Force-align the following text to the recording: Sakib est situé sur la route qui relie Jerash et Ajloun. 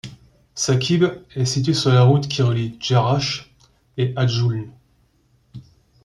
Sakib 0.55 1.03
est 1.35 1.45
situé 1.45 1.75
sur 1.75 1.91
la 1.91 2.01
route 2.01 2.27
qui 2.27 2.41
relie 2.41 2.75
Jerash 2.79 3.53
et 3.97 4.13
Ajloun. 4.15 4.71